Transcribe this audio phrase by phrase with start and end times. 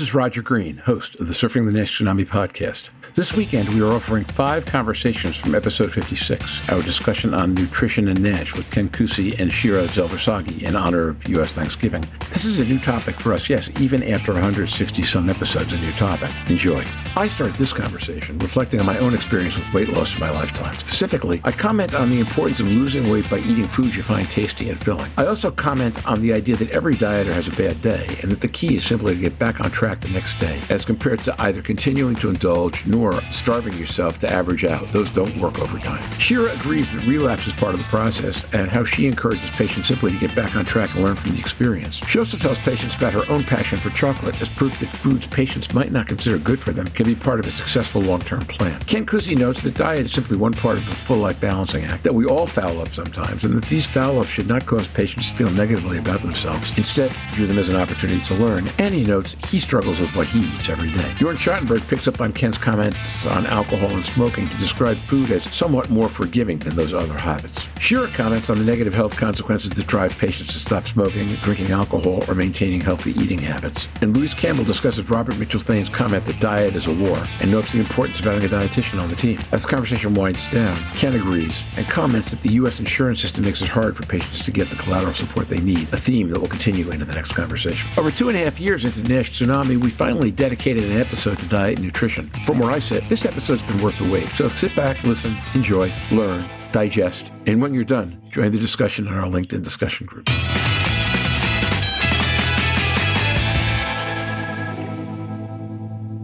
[0.00, 2.88] this is Roger Green, host of the Surfing the NASH Tsunami podcast.
[3.20, 8.22] This weekend, we are offering five conversations from episode 56, our discussion on nutrition and
[8.22, 11.52] NASH with Ken Cusi and Shira Zelber-Sagi in honor of U.S.
[11.52, 12.02] Thanksgiving.
[12.30, 15.92] This is a new topic for us, yes, even after 160 some episodes, a new
[15.92, 16.30] topic.
[16.48, 16.82] Enjoy.
[17.14, 20.72] I start this conversation reflecting on my own experience with weight loss in my lifetime.
[20.76, 24.70] Specifically, I comment on the importance of losing weight by eating foods you find tasty
[24.70, 25.10] and filling.
[25.18, 28.40] I also comment on the idea that every dieter has a bad day and that
[28.40, 31.42] the key is simply to get back on track the next day, as compared to
[31.42, 34.86] either continuing to indulge nor or starving yourself to average out.
[34.88, 36.02] Those don't work over time.
[36.18, 40.12] Shira agrees that relapse is part of the process and how she encourages patients simply
[40.12, 41.96] to get back on track and learn from the experience.
[42.06, 45.74] She also tells patients about her own passion for chocolate as proof that foods patients
[45.74, 48.80] might not consider good for them can be part of a successful long-term plan.
[48.82, 52.04] Ken Cusi notes that diet is simply one part of the full life balancing act,
[52.04, 55.28] that we all foul up sometimes, and that these foul ups should not cause patients
[55.28, 56.76] to feel negatively about themselves.
[56.76, 58.68] Instead, view them as an opportunity to learn.
[58.78, 61.14] And he notes he struggles with what he eats every day.
[61.18, 62.89] Jörn Schattenberg picks up on Ken's comment
[63.28, 67.66] on alcohol and smoking to describe food as somewhat more forgiving than those other habits.
[67.78, 72.22] Shira comments on the negative health consequences that drive patients to stop smoking, drinking alcohol,
[72.28, 73.88] or maintaining healthy eating habits.
[74.02, 77.80] And Louise Campbell discusses Robert Mitchell-Thain's comment that diet is a war and notes the
[77.80, 79.38] importance of having a dietitian on the team.
[79.52, 82.80] As the conversation winds down, Ken agrees and comments that the U.S.
[82.80, 85.96] insurance system makes it hard for patients to get the collateral support they need, a
[85.96, 87.88] theme that will continue into the next conversation.
[87.96, 91.38] Over two and a half years into the NASH tsunami, we finally dedicated an episode
[91.38, 92.28] to diet and nutrition.
[92.44, 94.28] From where I sit, this episode's been worth the wait.
[94.30, 99.14] So sit back, listen, enjoy, learn, digest, and when you're done, join the discussion in
[99.14, 100.28] our LinkedIn discussion group.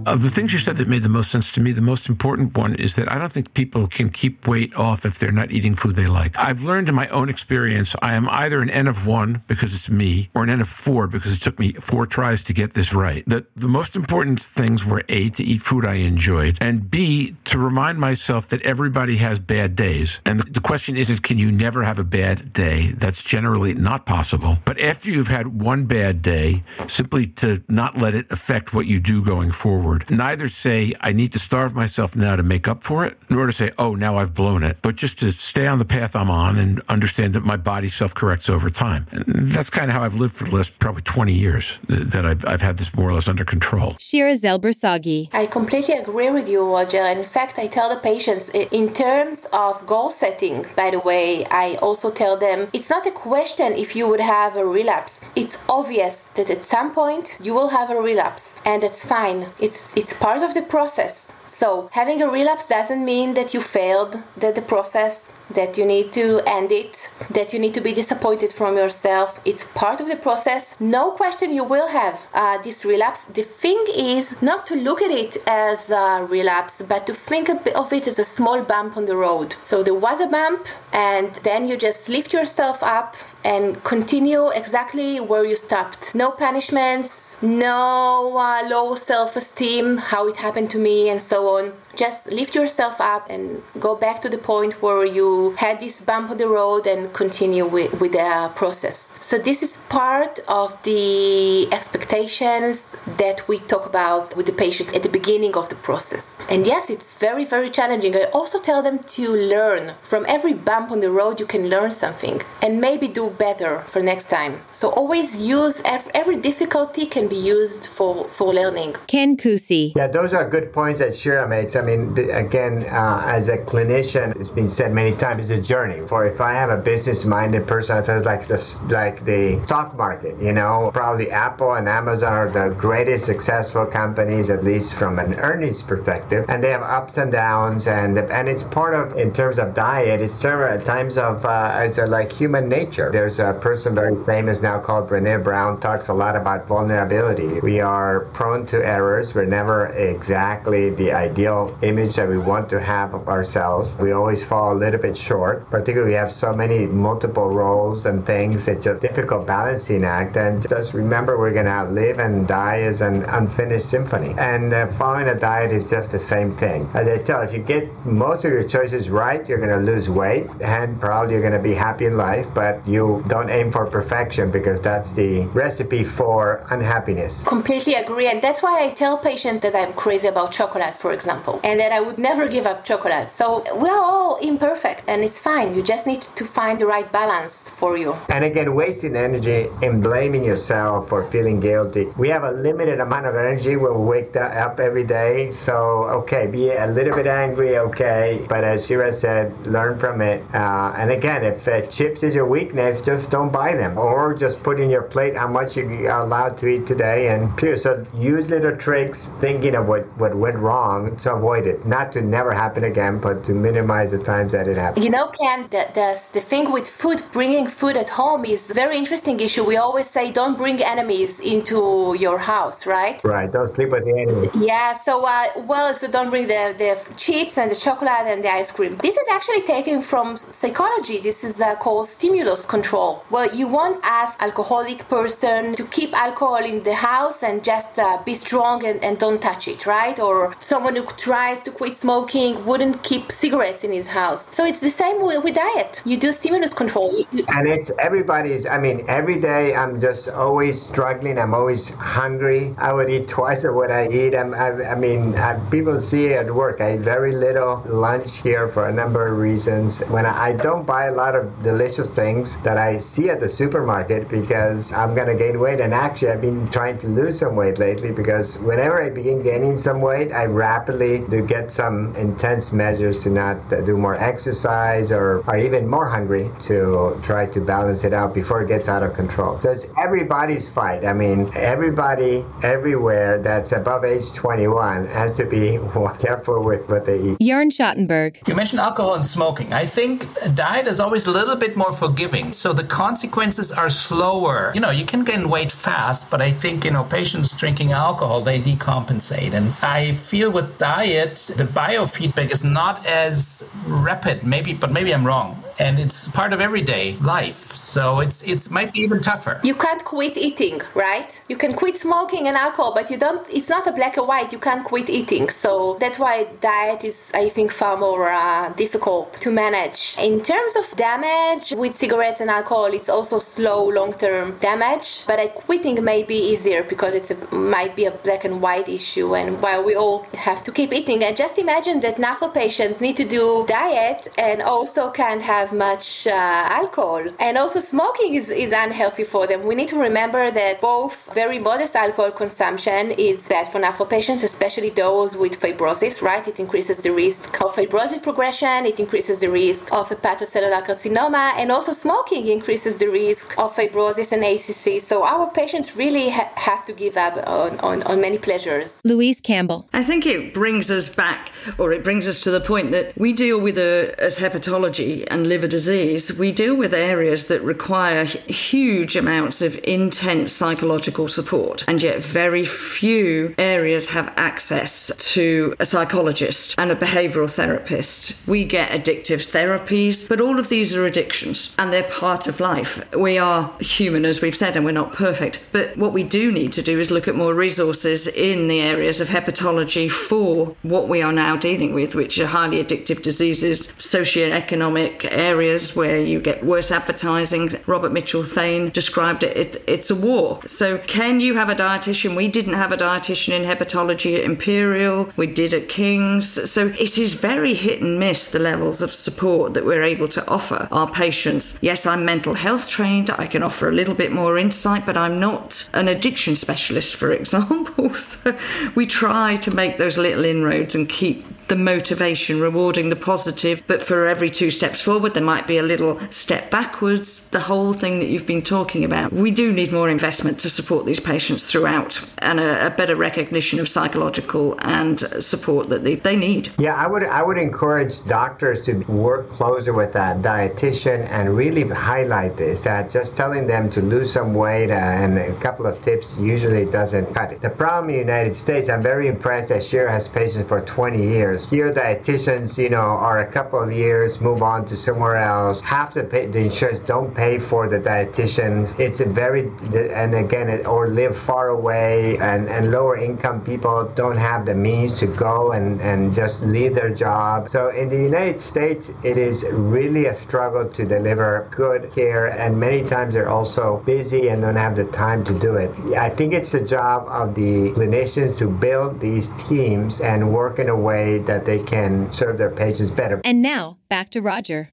[0.07, 2.57] Of the things you said that made the most sense to me, the most important
[2.57, 5.75] one is that I don't think people can keep weight off if they're not eating
[5.75, 6.39] food they like.
[6.39, 9.91] I've learned in my own experience, I am either an N of one because it's
[9.91, 12.95] me or an N of four because it took me four tries to get this
[12.95, 13.25] right.
[13.27, 17.59] That the most important things were A, to eat food I enjoyed, and B, to
[17.59, 20.21] remind myself that everybody has bad days.
[20.25, 22.93] And the question isn't, can you never have a bad day?
[22.93, 24.59] That's generally not possible.
[24.65, 29.01] But after you've had one bad day, simply to not let it affect what you
[29.01, 30.17] do going forward forward.
[30.17, 33.53] Neither say, I need to starve myself now to make up for it, nor to
[33.53, 36.59] say, oh, now I've blown it, but just to stay on the path I'm on
[36.59, 39.07] and understand that my body self corrects over time.
[39.11, 42.45] And that's kind of how I've lived for the last probably 20 years, that I've,
[42.47, 43.97] I've had this more or less under control.
[43.99, 45.31] Shira Zelber-Sagi.
[45.33, 47.05] I completely agree with you, Roger.
[47.05, 51.77] In fact, I tell the patients, in terms of goal setting, by the way, I
[51.77, 55.31] also tell them it's not a question if you would have a relapse.
[55.35, 59.47] It's obvious that at some point you will have a relapse, and that's fine.
[59.61, 61.33] It's it's part of the process.
[61.45, 66.13] So having a relapse doesn't mean that you failed, that the process that you need
[66.13, 69.41] to end it, that you need to be disappointed from yourself.
[69.45, 70.77] It's part of the process.
[70.81, 73.21] No question you will have uh, this relapse.
[73.25, 77.93] The thing is not to look at it as a relapse, but to think of
[77.93, 79.55] it as a small bump on the road.
[79.65, 85.21] So there was a bump, and then you just lift yourself up and continue exactly
[85.21, 86.15] where you stopped.
[86.15, 91.73] No punishments no uh, low self esteem, how it happened to me, and so on.
[91.95, 96.31] Just lift yourself up and go back to the point where you had this bump
[96.31, 99.13] on the road and continue with, with the process.
[99.21, 105.03] So, this is part of the expectations that we talk about with the patients at
[105.03, 106.47] the beginning of the process.
[106.51, 108.15] And yes, it's very, very challenging.
[108.15, 109.95] I also tell them to learn.
[110.03, 114.01] From every bump on the road, you can learn something and maybe do better for
[114.03, 114.61] next time.
[114.73, 118.97] So, always use every difficulty can be used for, for learning.
[119.07, 119.93] Ken Cusi.
[119.97, 121.75] Yeah, those are good points that Shira makes.
[121.75, 125.63] I mean, the, again, uh, as a clinician, it's been said many times, it's a
[125.63, 126.07] journey.
[126.07, 129.95] For if I have a business minded person, it's like this, like like the stock
[129.97, 130.41] market.
[130.41, 135.35] You know, probably Apple and Amazon are the greatest successful companies, at least from an
[135.41, 139.59] earnings perspective, and they have ups and downs, and and it's part of in terms
[139.59, 140.23] of diet.
[140.23, 143.11] It's term, times of uh, it's a, like human nature.
[143.13, 147.61] There's a person very famous now called Brené Brown talks a lot about vulnerability.
[147.61, 149.35] We are prone to errors.
[149.35, 153.97] We're never exactly the ideal image that we want to have of ourselves.
[153.99, 155.69] We always fall a little bit short.
[155.71, 160.37] Particularly, we have so many multiple roles and things It's just difficult balancing act.
[160.37, 164.33] And just remember, we're going to live and die as an unfinished symphony.
[164.39, 166.89] And uh, following a diet is just the same thing.
[166.95, 170.09] As I tell, if you get most of your choices right, you're going to lose
[170.09, 173.87] weight and probably you're going to be happy in life, but you don't aim for
[173.87, 177.43] perfection because that's the recipe for unhappiness.
[177.45, 178.29] Completely agree.
[178.29, 181.91] And that's why I tell patients that I'm crazy about chocolate, for example, and that
[181.91, 183.29] I would never give up chocolate.
[183.31, 185.75] So we're all imperfect and it's fine.
[185.75, 188.15] You just need to find the right balance for you.
[188.29, 192.07] And again, wasting energy in blaming yourself for feeling guilty.
[192.17, 195.53] We have a limited amount of energy when we wake up every day.
[195.53, 195.75] So,
[196.21, 198.45] okay, be a little bit angry, okay.
[198.49, 200.43] But as Shira said, learn from it.
[200.55, 203.99] Uh, and again, if uh, chips is your weakness, just don't buy them.
[203.99, 207.29] Or just put in your plate how much you are allowed to eat today.
[207.29, 207.51] And.
[207.77, 211.87] So use little tricks thinking of what, what went wrong to avoid it.
[211.87, 215.05] Not to never happen again, but to minimize the times that it happened.
[215.05, 218.97] You know, Ken, the, the, the thing with food, bringing food at home is very
[218.97, 219.65] interesting issue.
[219.65, 221.79] We always say don't bring enemies into
[222.25, 223.19] your house, right?
[223.25, 223.51] Right.
[223.57, 224.49] Don't sleep with the enemy.
[224.71, 224.93] Yeah.
[225.07, 226.93] So, uh, well, so don't bring the, the
[227.25, 228.93] chips and the chocolate and the ice cream.
[229.09, 231.19] This is actually taken from psychology.
[231.29, 233.25] This is uh, called stimulus control.
[233.31, 238.23] Well, you want as alcoholic person to keep alcohol in the house and just uh,
[238.25, 240.19] be strong and, and don't touch it, right?
[240.19, 244.43] Or someone who tries to quit smoking wouldn't keep cigarettes in his house.
[244.57, 246.03] So it's the same with, with diet.
[246.05, 247.11] You do stimulus control.
[247.57, 251.39] And it's everybody's, I mean, every day I'm just always struggling.
[251.39, 252.75] I'm always hungry.
[252.79, 254.35] I would eat twice of what I eat.
[254.35, 258.39] I'm, I, I mean, I, people see it at work, I eat very little lunch
[258.39, 260.01] here for a number of reasons.
[260.07, 263.49] When I, I don't buy a lot of delicious things that I see at the
[263.49, 265.81] supermarket because I'm going to gain weight.
[265.81, 269.77] And actually, I've been trying to lose some weight lately because whenever I begin gaining
[269.77, 275.43] some weight, I rapidly do get some intense measures to not do more exercise or
[275.49, 279.15] are even more hungry to try to balance it out before it gets out of
[279.15, 279.26] control.
[279.61, 281.05] So it's everybody's fight.
[281.05, 285.79] I mean, everybody everywhere that's above age 21 has to be
[286.21, 287.39] careful with what they eat.
[287.39, 288.47] Jörn Schattenberg.
[288.49, 289.73] You mentioned alcohol and smoking.
[289.73, 292.53] I think diet is always a little bit more forgiving.
[292.53, 294.73] So the consequences are slower.
[294.75, 298.41] You know, you can gain weight fast, but I think, you know, patients drinking alcohol,
[298.41, 299.53] they decompensate.
[299.53, 305.27] And I feel with diet, the biofeedback is not as rapid, maybe, but maybe I'm
[305.27, 305.63] wrong.
[305.79, 307.77] And it's part of everyday life.
[307.97, 309.59] So it's it's might be even tougher.
[309.63, 311.31] You can't quit eating, right?
[311.49, 313.49] You can quit smoking and alcohol, but you don't.
[313.49, 314.53] It's not a black and white.
[314.53, 315.49] You can't quit eating.
[315.49, 320.17] So that's why diet is, I think, far more uh, difficult to manage.
[320.19, 325.25] In terms of damage with cigarettes and alcohol, it's also slow, long-term damage.
[325.27, 329.35] But uh, quitting may be easier because it's might be a black and white issue.
[329.35, 333.17] And while we all have to keep eating, and just imagine that NAFL patients need
[333.17, 338.73] to do diet and also can't have much uh, alcohol and also smoking is, is
[338.73, 339.65] unhealthy for them.
[339.65, 344.43] We need to remember that both very modest alcohol consumption is bad for NAFL patients,
[344.43, 346.47] especially those with fibrosis, right?
[346.47, 351.71] It increases the risk of fibrosis progression, it increases the risk of hepatocellular carcinoma, and
[351.73, 355.01] also smoking increases the risk of fibrosis and ACC.
[355.03, 359.01] So our patients really ha- have to give up on, on, on many pleasures.
[359.05, 359.89] Louise Campbell.
[359.93, 363.33] I think it brings us back, or it brings us to the point that we
[363.33, 369.17] deal with, a, as hepatology and liver disease, we deal with areas that require huge
[369.17, 376.75] amounts of intense psychological support, and yet very few areas have access to a psychologist
[376.77, 378.47] and a behavioral therapist.
[378.47, 383.11] We get addictive therapies, but all of these are addictions and they're part of life.
[383.15, 385.65] We are human, as we've said, and we're not perfect.
[385.73, 389.23] But what we do need to do is look at more resources in the areas
[389.23, 395.25] of hepatology for what we are now dealing with, which are highly addictive diseases, socioeconomic
[395.47, 397.71] areas where you get worse advertising.
[397.87, 400.61] Robert Mitchell-Thain described it, it, it's a war.
[400.67, 402.37] So, can you have a dietitian?
[402.37, 406.71] We didn't have a dietitian in hepatology at Imperial, we did at King's.
[406.71, 410.47] So, it is very hit and miss the levels of support that we're able to
[410.49, 411.79] offer our patients.
[411.81, 415.39] Yes, I'm mental health trained, I can offer a little bit more insight, but I'm
[415.39, 418.15] not an addiction specialist, for example.
[418.15, 418.57] So,
[418.95, 423.83] we try to make those little inroads and keep the motivation, rewarding the positive.
[423.87, 427.49] But for every two steps forward, there might be a little step backwards.
[427.49, 429.33] The whole thing that you've been talking about.
[429.33, 433.81] We do need more investment to support these patients throughout and a, a better recognition
[433.81, 436.71] of psychological and support that they, they need.
[436.79, 441.83] Yeah, I would I would encourage doctors to work closer with that dietitian and really
[441.89, 446.37] highlight this that just telling them to lose some weight and a couple of tips
[446.39, 447.61] usually doesn't cut it.
[447.61, 451.23] The problem in the United States, I'm very impressed that Shira has patients for 20
[451.23, 451.56] years.
[451.65, 455.81] Here, dietitians, you know, are a couple of years, move on to somewhere else.
[455.81, 458.99] Half the, pay, the insurance don't pay for the dietitians.
[459.01, 459.71] It's a very,
[460.13, 464.75] and again, it, or live far away, and, and lower income people don't have the
[464.75, 467.69] means to go and, and just leave their job.
[467.69, 472.79] So in the United States, it is really a struggle to deliver good care, and
[472.79, 475.91] many times they're also busy and don't have the time to do it.
[476.17, 480.89] I think it's the job of the clinicians to build these teams and work in
[480.89, 483.41] a way that they can serve their patients better.
[483.45, 484.91] And now, back to Roger.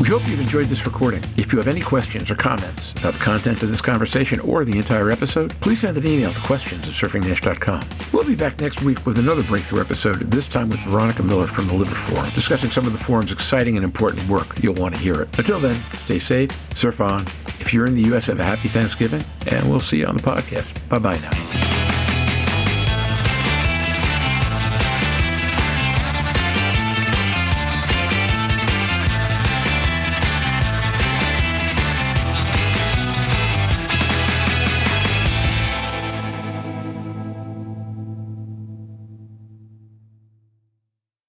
[0.00, 1.22] We hope you've enjoyed this recording.
[1.38, 4.76] If you have any questions or comments about the content of this conversation or the
[4.76, 7.88] entire episode, please send an email to questions at surfingnash.com.
[8.12, 11.68] We'll be back next week with another breakthrough episode, this time with Veronica Miller from
[11.68, 14.62] the Liver Forum, discussing some of the forum's exciting and important work.
[14.62, 15.38] You'll want to hear it.
[15.38, 17.22] Until then, stay safe, surf on.
[17.60, 20.22] If you're in the U.S., have a happy Thanksgiving, and we'll see you on the
[20.22, 20.86] podcast.
[20.90, 21.63] Bye bye now.